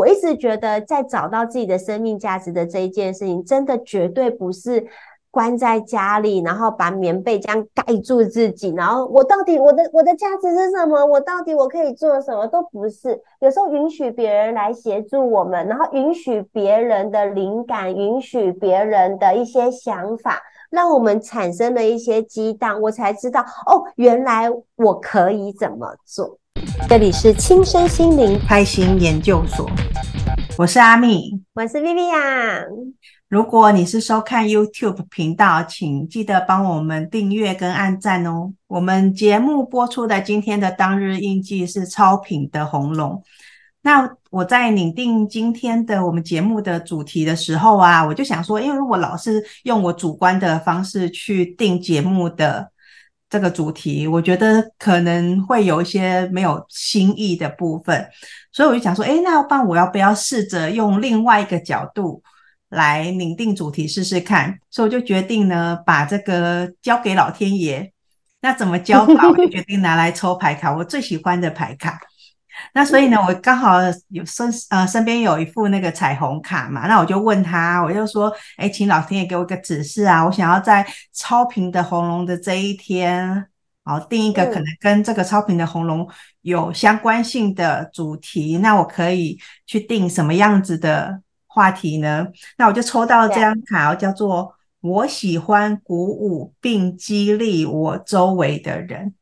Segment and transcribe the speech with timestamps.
[0.00, 4.86] 我一直觉得，在找到自己的生命价值的这一件事情，真的绝对不是。
[5.32, 11.06] 关在家里，然后把棉被这样盖住自己，然后我到底我的我的价值是什么？
[11.06, 12.48] 我到底我可以做什么？
[12.48, 13.16] 都不是。
[13.38, 26.39] 有时候允许别人来协助我们，然后允许别人的灵感，允许别人的一些想法，让我们产生了一些激荡，我才知道哦，原来我可以怎么做。
[26.88, 29.70] 这里是轻身心灵开心研究所，
[30.58, 32.66] 我是阿蜜，我是 Vivian。
[33.28, 38.52] 如果你是收看 YouTube 频道，请记得帮我们订阅跟按赞哦。
[38.66, 43.22] 我们节目播出的今天的当日印记是超品的红龙。
[43.82, 52.70] 那我在拟定今天的我们节目的主题的时候啊，我就想说，因为我老是用我主观的方式去定节目的
[53.30, 58.06] 这个主题，我觉得可能会有一些没有新意的部分，
[58.52, 62.22] 所以我就想说，诶，那要不然我要不要试着用另外一个角度？
[62.70, 67.92] 来拟定主题试试看，所以我就决定呢，把这个交给老天爷。
[68.42, 69.28] 那怎么交法？
[69.28, 71.98] 我就决定拿来抽牌卡，我最喜欢的牌卡。
[72.72, 83.46] 那所以呢，我刚好有身呃身边有一副那个彩虹卡嘛，那我就问他，我就说，哎，请老天爷给我一个指示啊，我想要在超频的红龙的这一天，
[83.84, 86.08] 好定一个可能跟这个超频的红龙
[86.42, 91.20] 有相关性的主题，那我可以去定什么样子的？
[91.52, 92.24] 话题呢？
[92.58, 99.12] 那我就抽到这张卡，叫做“我喜欢鼓舞并激励我周围的人”，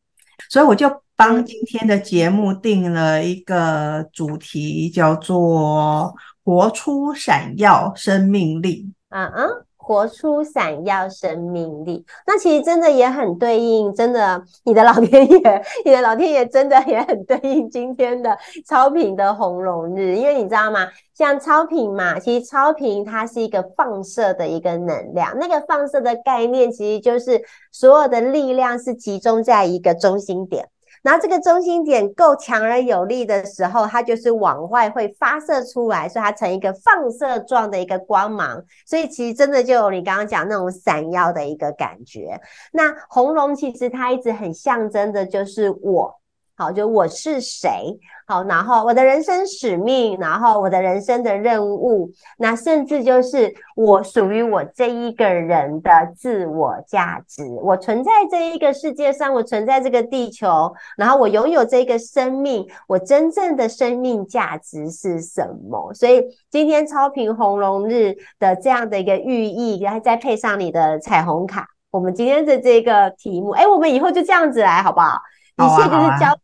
[0.50, 8.92] 所以我就帮今天的节目定了一个主题，叫做“活出闪耀生命力”。
[9.10, 9.48] 嗯嗯。
[9.76, 20.86] 活出闪耀生命力，那其实真的也很对应，真的，你的老天爷，你的老天爷真的也很对应今天的超频的红龙日，因为你知道吗？
[21.14, 30.68] 像超频嘛，其实超频它是一个放射的一个能量，那个放射的概念其实就是所有的力量是集中在一个中心点。
[31.02, 38.62] 然后这个中心点够强而有力的时候，它就是往外会发射出来，所以它成一个放射状的一个光芒。
[38.86, 42.40] 所以其实真的就有你刚刚讲那种闪耀的一个感觉。
[42.72, 46.20] 那红龙其实它一直很象征的就是我。
[46.58, 47.96] 好，就我是谁？
[48.26, 57.44] 好，然后我的人生使命，然后我的人生的任务，那甚至就是我属于我这一个人的自我价值。
[57.62, 65.94] 我存在这一个世界上，我存在这个地球，然后我拥有这个生命，我真正的生命价值是什么？
[65.94, 66.20] 所以
[66.50, 75.20] 今天超频红龙日的这样的一个寓意，然后再配上你的彩虹卡，我们今天的这个题目，哎，我们以后就这样子来，好不好？
[75.56, 76.36] 一切就是交。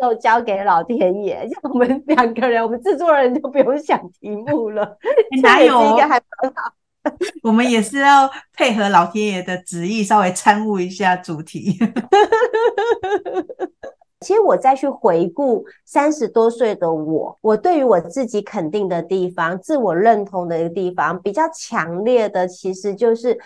[0.00, 4.96] 都交给老天爷， 像我们两个人，我们制作人就不用想题目了。
[5.42, 5.96] 哪有？
[7.42, 11.78] 我们也是要配合老天爷的旨意，稍微参悟一下主题。
[14.20, 23.38] 其实我再去回顾三十多岁的我，我对于我自己肯定的地方、自我认同的一个地方比较强烈的，其实就是。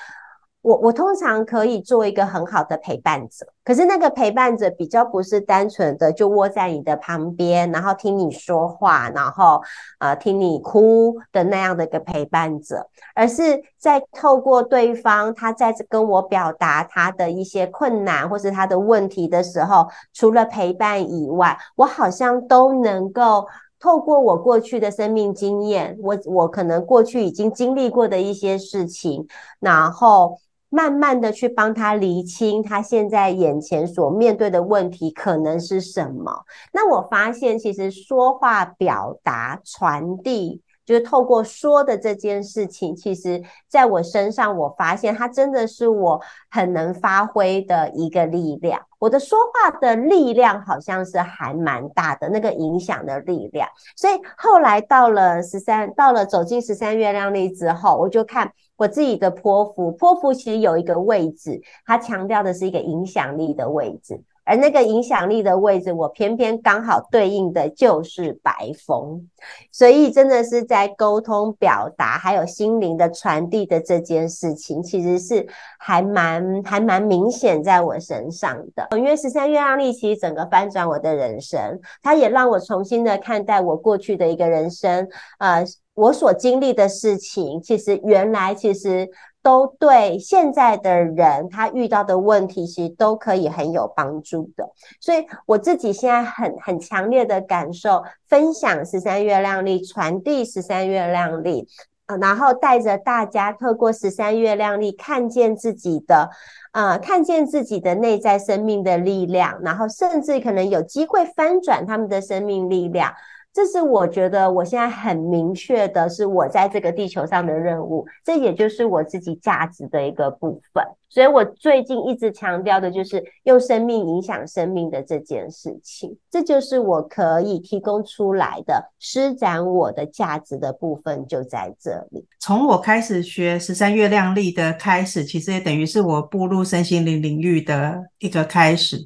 [0.65, 9.61] 我我通常可以做一个很好的陪伴者，可是那个陪伴者比较不是单纯的就窝在你的旁边，然后听你说话，然后
[9.99, 23.47] 呃听你哭的那样的一个陪伴者，而是在透过对方他在跟我表达他的一些困难或是他的问题的时候，除了陪伴以外，我好像都能够
[23.79, 29.27] 透过我过去的生命经验，我我可能过去已经经历过的一些事情，
[29.61, 30.39] 然后。
[30.75, 36.45] 慢慢的去帮他厘清他现在眼前所面对的问题可能是什么。
[36.73, 40.63] 那我发现，其实说话、表达、传递。
[40.85, 46.21] 就是透过说的这件事情，其实在我身上，我发现它真的是我
[46.51, 48.83] 很能发挥的一个力量。
[48.99, 53.67] 我的说话的力量好像是还蛮大的，那个影响的力量。
[53.97, 64.21] 所以后来到了十三，到了走进十三月亮历之后，我就看我自己的泼妇，泼妇其实有一个位置，它强调的是一个影响力的位置。
[64.45, 69.29] 而那个影响力的位置，我偏偏刚好对应的就是白风，
[69.73, 75.47] 所以真的是在沟通、表达，还有心灵的传递的这件事情，其实是
[75.79, 78.89] 还蛮还蛮明显在我身上的。
[78.99, 85.09] 因为十三月亮历其实整个翻转我的人生，它也让我重新的看待我过去的一个人生，
[85.39, 85.65] 呃，
[85.95, 89.09] 我所经历的事情，其实原来其实。
[89.45, 94.73] 都对现在的人他遇到的问题，其实都可以很有帮助的。
[95.01, 101.69] 所以我自己现在很很强烈的感受，分享十三月亮历，传递十三月亮历。
[102.07, 106.29] 呃，然后带着大家透过十三月亮历看见自己的，
[106.73, 113.13] 呃，看见自己的内在生命的力量，然后甚至可能有机会翻转他们的生命力量。
[113.55, 120.85] 这是我觉得我现在很明确的，是我在这个地球上的任务，这也就是我自己价值的一个部分。
[121.09, 132.27] 所以我最近一直强调的就是用生命影响生命的这件事情，这就是我可以提供出来的施展我的价值的部分，就在这里。
[132.41, 138.97] 从我开始学十三月亮历的开始，其实也等于是我步入身心灵领域的一个开始。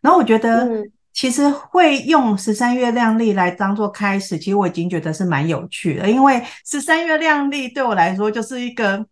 [0.00, 0.90] 然后我觉得、嗯。
[1.18, 9.04] 其实会用十三月亮历来当做开始，其实我已经觉得是蛮有趣的，因为十三月亮历对我来说就是一个。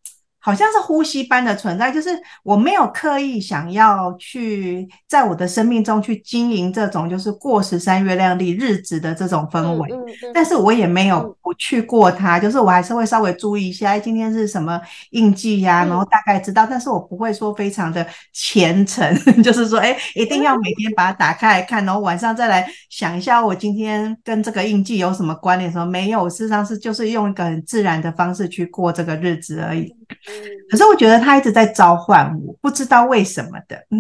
[0.46, 2.10] 好像是呼吸般的存在，就是
[2.44, 25.72] 我没有刻意想要去在我的生命中去经营这种就是过十三月亮历日子的这种氛围，嗯嗯嗯、但是我也没有不去过它，就是我还是会稍微注意一下，哎，今天是什么印记呀、啊，然后大概知道，但是我不会说非常的虔诚， 就是说，哎，一定要每天把它打开来看，然后晚上再来想一下，我今天跟这个印记有什么关联？
[25.72, 26.30] 什么没有？
[26.30, 29.92] 事实上是就是用一个很自然的方式去过这个日子而已。
[30.70, 33.84] 可是我觉得他一直在召唤我，不知道为什么的。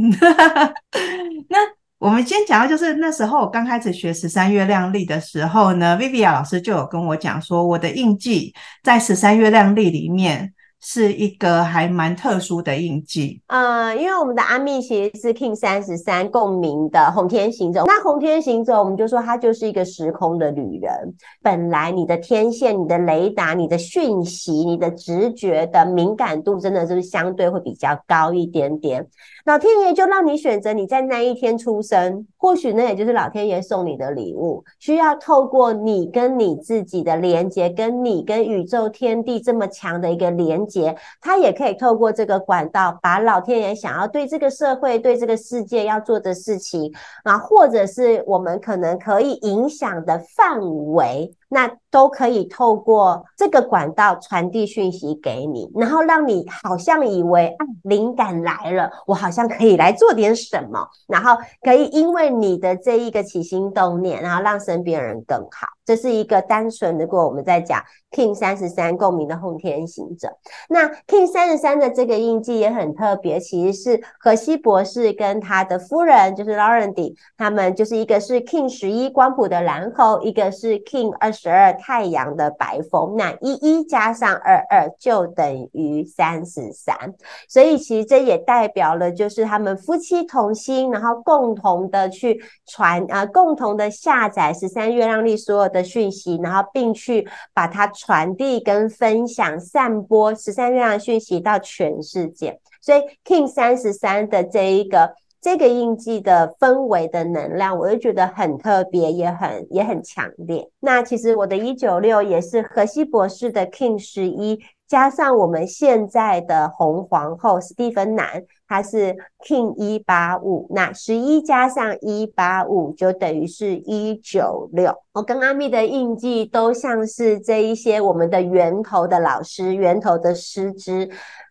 [1.48, 1.58] 那
[1.98, 10.52] 我们先讲到，就是那时候我刚开始学十三月亮历的时候呢，Vivian 老师就有跟我讲说，我的印记在十三月亮历里面。
[10.88, 17.82] 是一个还蛮特殊的印记，呃，因为我们的阿密其实是 King 三十三共鸣的红天行者。
[17.86, 21.12] 那红天行者，我们就说它就是一个时空的旅人。
[21.42, 29.04] 本来你的天线、你的雷达、你的讯息、你的直觉的敏感度，真的是相对会比较高一点点。
[29.44, 34.62] 老天爷就让你选择你在那一天出生，或许那也就是老天爷送你的礼物。
[34.78, 46.92] 需要透过你跟你自己的连接，跟你跟宇宙天地这么强的一个连接，它也可以透过这个管道，把老天爷想要对这个社会、对这个世界要做的事情
[47.24, 50.60] 啊，或者是我们可能可以影响的范
[50.92, 51.34] 围。
[51.48, 65.75] 那都可以透过这个管道传递讯息给你，然后让你好像以为啊，灵感来了，我好像可以来做点什么，然后可以因为你的这一个起心动念，然后让身边人更好。
[65.86, 67.80] 这是一个单纯的，如果我们在讲
[68.10, 70.36] King 三十三共鸣的后天行者，
[70.68, 87.14] 那 King 三十三的这个印记也很特别，其实是荷西博士跟他的夫人就是 Lauren D，他们就是一个是 King 十一光谱的蓝猴，一个是 King 二十二太阳的白风，那一一加上二二就等于三十三，
[87.48, 95.75] 所以其实这也代表了就是他们夫妻同心，然后共同的去传啊，共同的下载十三月亮历所有。
[95.76, 102.58] 的讯息，然后并去把它传递跟分享、散播十三月亮讯息到全世界。
[102.80, 110.68] 所以 King 三十三的这一个这个印记的氛围的能量，我就觉得很特别，也很也很强烈。
[110.80, 114.58] 那其实我的一九六也是荷西博士的 King 十一。
[114.88, 119.16] 加上我们现在的红皇后史蒂芬南，他是
[119.46, 124.92] King 一八五，那十一加上一八五就等于是一九六。
[125.12, 131.08] 我跟阿密的印记都像是这一些我们的源头的老师、源头的师资，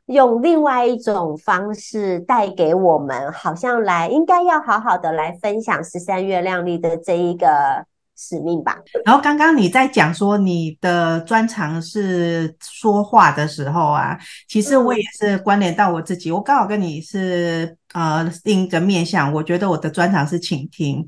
[0.07, 7.47] 用另外一种方式带给我们，好像来应该要好好的来分享十三月亮丽的这一个。
[8.17, 8.77] 使命吧。
[9.03, 14.17] 然后刚刚你在讲说你的专长是说话的时候啊，
[14.47, 16.29] 其实我也是关联到我自己。
[16.29, 21.05] 嗯、我刚好跟你是呃另一个面向，我觉得我的专长是倾听，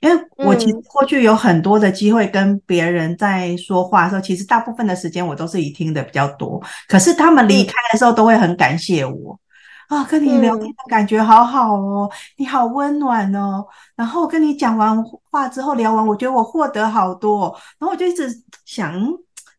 [0.00, 6.62] 因为我其实过去有很多的机会跟别人在说话的时候，其实大部分的时间我都是以听的比较多。
[6.88, 9.38] 可是他们离开的时候都会很感谢我。
[9.88, 13.64] 啊，跟你聊天的感觉好好哦，嗯、你好温暖哦。
[13.96, 17.54] 然后跟你讲完话之后，聊完，我觉得我获得好多。
[17.78, 18.28] 然后我就一直
[18.64, 18.92] 想。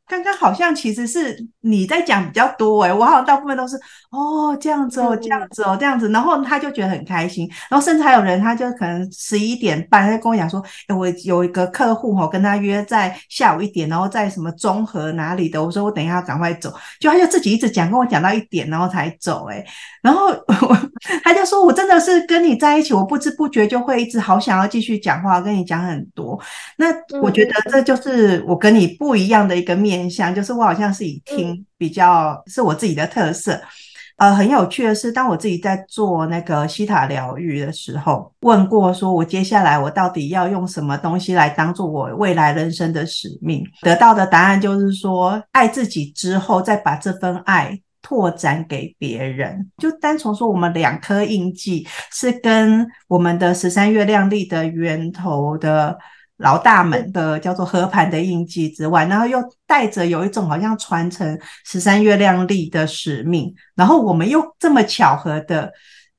[0.08, 3.76] 刚刚好像其实是你在讲比较多诶，我好像大部分都是
[4.12, 19.66] 哦这样子哦这样子哦这样子，然后他就觉得很开心，然后甚至还有人他就可能十一点半他就跟我讲说，诶，我有一个客户哈，跟他约在下午一点，然后在什么中和哪里的，我说我等一下要赶快走，就他就自己一直讲，跟我讲到一点然后才走诶，
[20.04, 20.28] 然后
[21.26, 26.40] 他就说我真的是跟你在一起，我不知不觉就会一直好想要继续讲话，跟你讲很多，
[26.78, 26.94] 那
[27.24, 29.95] 我觉得这就是我跟你不一样的一个面。
[29.96, 33.60] 面向就是我好像是以听比较是我自己的特色，
[34.18, 43.64] 呃，很有趣的是，当我自己在做那个西塔疗愈的时候，问过说，我接下来我到底要用什么东西来当做我未来人生的使命？
[43.82, 49.72] 得到的答案就是说，爱自己之后，再把这份爱拓展给别人。
[49.78, 55.98] 就单从说，我们两颗印记是跟我们的十三月亮历的源头的。
[56.38, 65.72] 老大们的叫做和盘的印记之外，然后又带着有一种好像传承十三月亮历的使命，然后我们又这么巧合的，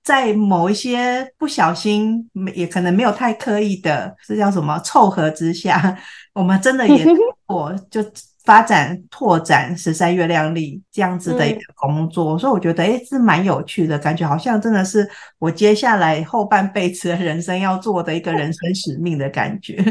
[0.02, 5.98] 在某一些不小心，也可能没有太刻意的，这叫什么凑合之下，
[6.32, 7.06] 我们真的也
[7.46, 8.04] 我就。
[8.46, 15.06] 发展拓展十三月亮历这样子的一个工作，嗯、所以我觉得诶是蛮有趣的，感觉好像真的是
[15.38, 19.84] 我接下来后半辈子的人生要做的一个人生使命的感觉。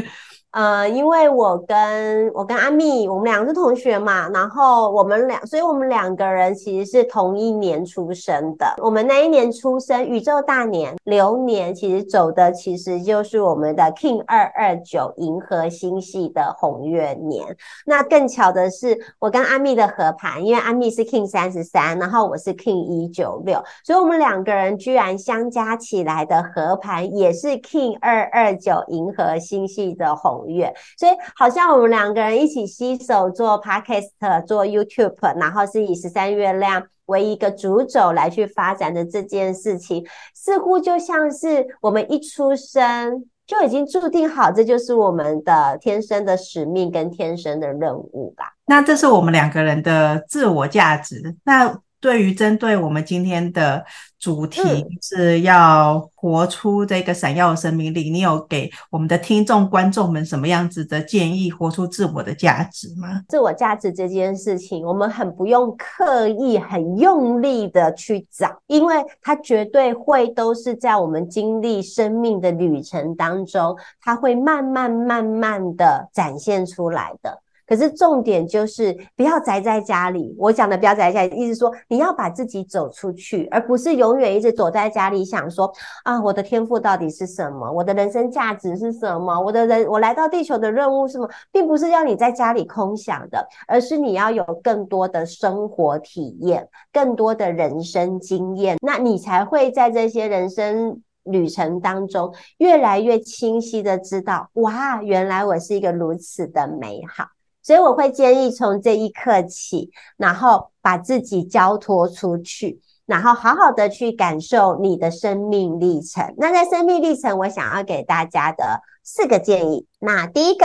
[0.56, 8.66] 呃，因为我跟我跟阿蜜，我们两个是同学嘛，然后我们两，所以我们两个人其实是同一年出生的。
[8.78, 17.54] 我们那一年出生，宇宙大年流年，其实走的其实就是我们的 King 二二九银河星系的红月年。
[17.84, 30.45] 那更巧的是，我跟阿蜜的合盘，因为阿蜜是 King 三十三，然后我是 King 一九六，所以我们两个人居然相加起来的合盘也是 King 二二九银河星系的红。
[30.48, 48.54] 月，所以好像我们两个人一起携手做 Podcast、做 YouTube，然后是以十三月亮为一个主轴来去发展的这件事情，似乎就像是我们一出生就已经注定好，这就是我们的天生的使命跟天生的任务吧。
[48.66, 51.36] 那这是我们两个人的自我价值。
[51.44, 53.84] 那对于针对我们今天的
[54.16, 54.62] 主题
[55.02, 61.50] 是要活出这个闪耀的生命力，你有给我们的听众观众们什么样子的建议？
[61.50, 63.22] 活出自我的价值吗？
[63.28, 77.42] 自我价值这件事情，我们很不用刻意、很用力的去找，因为它绝对会都是在我们经历生命的旅程当中，它会慢慢、慢慢的展现出来的。
[77.66, 80.34] 可是重点就是不要宅在家里。
[80.38, 85.72] 我讲的不要宅在家里，意思说你要把自己走出去，而不是永远一直躲在家里想说
[86.04, 87.70] 啊，我的天赋到底是什么？
[87.70, 89.40] 我的人生价值是什么？
[89.40, 91.28] 我的人，我来到地球的任务是什么？
[91.50, 107.24] 并不是要你在家里空想的，而是你要有更多的生活体验，更多的人生经验，那你才会在这些人生旅程当中越来越清晰的知道，哇，原来我是一个如此的美好。
[107.66, 116.32] 所以我会建议从这一刻起，然后把自己交托出去，然后好好的去感受你的生命历程。
[116.36, 119.84] 那在生命历程，我想要给大家的四个建议。
[119.98, 120.64] 那第一个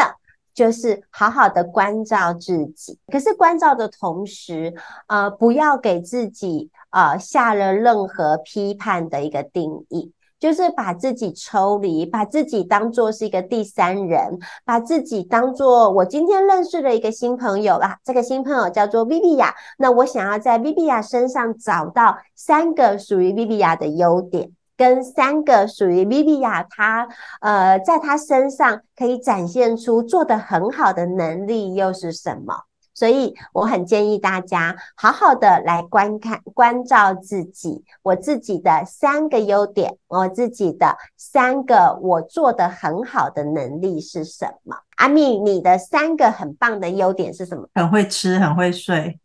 [0.54, 4.72] 就是好好的关照自己，可是关照的同时，
[5.08, 10.12] 呃，不要给自己呃下了任何批判的一个定义。
[10.42, 18.00] 就是把自己抽离，把自己当做是一个第三人，把自己当做我今天认识的一个新朋友啦。
[18.04, 27.08] 这个新朋友叫做 Viviya，那我想要在 Viviya 身上找到三个属于 Viviya 的优点，跟三个属于 Viviya 他
[27.42, 32.64] 呃，在他身上可以展现出做得很好的能力又是什么？
[33.02, 44.78] 所以我很建议大家好好的来观看、关照自己，我自己的三个优点，我自己的三个我做得很好的能力是什么？
[44.98, 47.68] 阿蜜，你的三个很棒的优点是什么？
[47.74, 49.20] 很会吃，很会睡，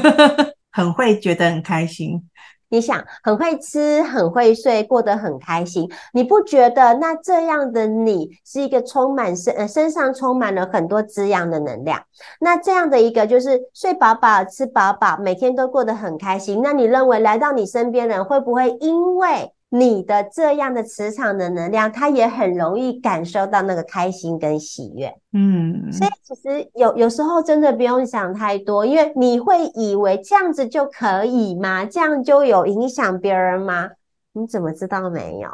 [0.70, 2.28] 很会觉得很开心。
[2.68, 12.02] 你想很会吃，很会睡，过得很开心，你不觉得那这样的你是一个充满身呃身上充满了很多滋养的能量？
[12.40, 16.60] 那这样的一个就是睡饱饱、吃饱饱，每天都过得很开心。
[16.62, 19.52] 那你认为来到你身边人会不会因为？
[19.76, 25.12] 你的这样的磁场的能量，他也很容易感受到那个开心跟喜悦。
[25.32, 31.84] 嗯，所以其实有有时候真的不用想太多，因为你会以为这样子就可以吗？
[31.84, 33.90] 这样就有影响别人吗？
[34.32, 35.48] 你怎么知道没有？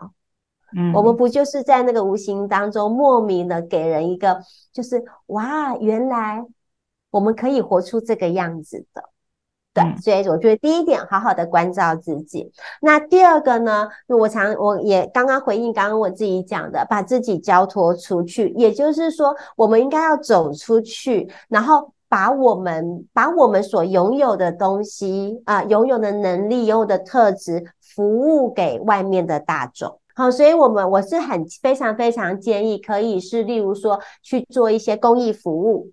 [0.76, 4.38] 嗯，我们不就是在那个无形当中莫名的给人一个，
[4.70, 6.44] 就是哇，原来
[7.10, 9.02] 我们可以活出这个样子的。
[9.72, 12.50] 对，所以我觉得第一点，好好的关照自己。
[12.82, 13.88] 那第二个呢？
[14.08, 30.00] 我常我也刚刚回应刚刚我自己讲的，把自己交托出去，也就是说，我们应该要走出去，然后把我们把我们所拥有的东西啊、呃，拥有的能力、拥有的特质，服务给外面的大众。
[30.16, 35.92] 好，所以我们我是很非常非常建议，可以是例如说去做一些公益服务。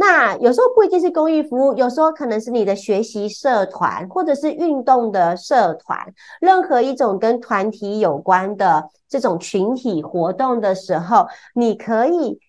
[0.00, 5.98] 那有时候不一定是公益服务，有时候可能是你的学习社团，或者是运动的社团，
[6.40, 12.40] 任何一种跟团体有关的这种群体活动的时候，你可以。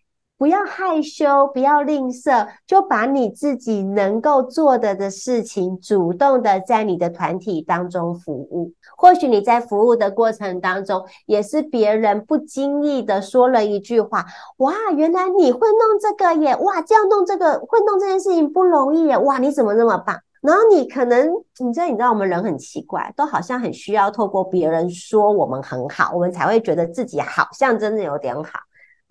[0.41, 8.73] 不要害羞，不要吝啬，就把你自己能够做的的事情，主动的在你的团体当中服务。
[8.97, 14.25] 或许你在服务的过程当中，也是别人不经意的说了一句话
[14.57, 16.55] ：“哇，原来你会弄这个耶！
[16.55, 19.17] 哇，这样弄这个，会弄这件事情不容易耶！
[19.19, 28.59] 哇，你怎么那么棒？”然后你可能，你知道，你知道我们人很奇怪，都好像很需要透过别人说我们很好，我们才会觉得自己好像真的有点好。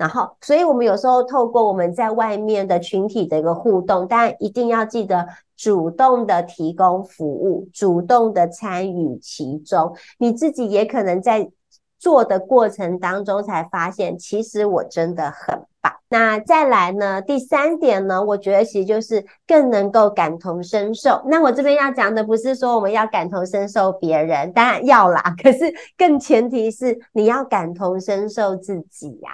[0.00, 5.28] 然后，所以我们有时候透过我们在外面的群体的一个互动，但一定要记得
[5.58, 9.94] 主动的提供服务，主动的参与其中。
[10.16, 11.50] 你自己也可能在
[11.98, 15.92] 做的过程当中才发现，其实我真的很棒。
[16.08, 21.20] 那再来呢，第三点呢，我觉得其实就是更能够感同身受。
[21.26, 29.30] 那我这边要讲的不是说我们要感同身受别人，当然要啦， 可是更前提是你要感同身受自己呀、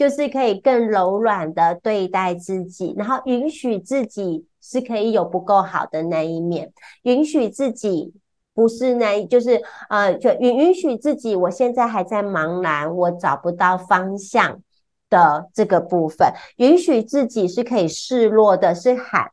[0.00, 8.14] 就是可以更柔软的对待自己，然后允许自己是可以有不够好的那一面，允许自己
[8.54, 14.62] 不是那，就是呃，就允允许自己，我现在还在茫然，我找不到方向
[15.10, 19.30] 的这个部分，允许自己是可以示弱的，是喊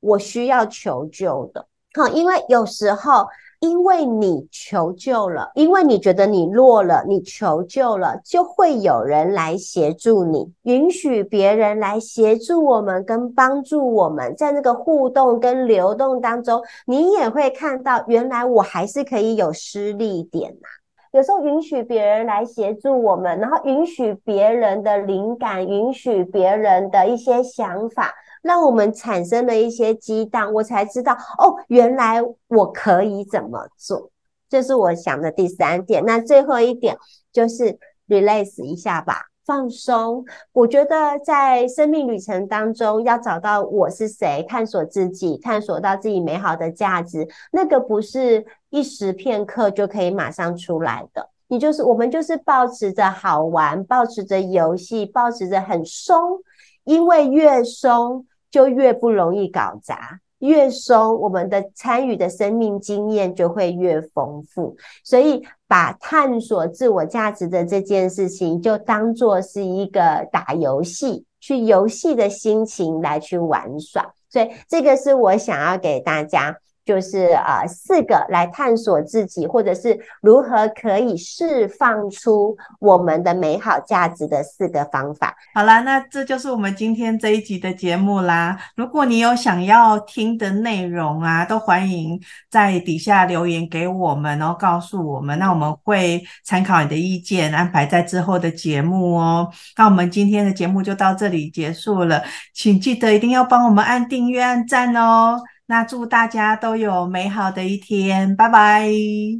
[0.00, 3.26] 我需要求救的，好，因为有时候。
[3.60, 10.50] 因为你求救了，因为你觉得你弱了，你求救了，就会有人来协助你。
[10.62, 20.68] 允许别人来协助我们跟帮助我们，在那个互动跟流动当中，你也会看到，原来我还是可以有失力点呐。
[21.12, 28.14] 有时候允许别人来协助我们，然后允许别人的灵感，允许别人的一些想法。
[28.42, 34.10] 让我们产生了一些激荡，我才知道哦，原来我可以怎么做。
[34.48, 36.04] 这是我想的第三点。
[36.04, 36.96] 那最后一点
[37.32, 37.78] 就是
[38.08, 40.24] release 一下吧，放松。
[40.52, 51.28] 我觉得在生命旅程当中，要找到我是谁，探索自己，探索到自己美好的价值，那个不是一时片刻就可以马上出来的。
[51.46, 56.40] 你就是我们，就是抱持着好玩，抱持着游戏，抱持着很松，
[56.82, 58.26] 因为越松。
[58.50, 64.76] 就越不容易搞砸，越松，我们的参与的生命经验就会越丰富。
[65.04, 74.14] 所以，把探索自我价值的这件事情，就当做是一个打游戏、去游戏的心情来去玩耍。
[74.28, 76.56] 所以，这个是我想要给大家。
[76.84, 85.34] 就是呃四个来探索自己，或者是如何可以释放出我们的美好价值的四个方法。
[85.54, 88.58] 好啦，那这就是我们今天这一集的节目啦。
[88.76, 99.48] 如果你有想要听的内容啊，都欢迎在底下留言给我们，然后告诉我们，那我们会参考你的意见，安排在之后的节目哦。
[99.76, 102.22] 那我们今天的节目就到这里结束了，
[102.54, 105.40] 请记得一定要帮我们按订阅、按赞哦。
[105.70, 108.90] 那祝大家都有美好的一天，拜拜，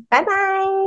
[0.09, 0.80] 拜拜。